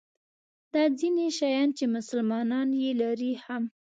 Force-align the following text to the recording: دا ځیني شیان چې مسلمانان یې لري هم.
دا 0.73 0.83
ځیني 0.99 1.27
شیان 1.37 1.69
چې 1.77 1.83
مسلمانان 1.95 2.67
یې 2.81 2.91
لري 3.01 3.33
هم. 3.43 3.63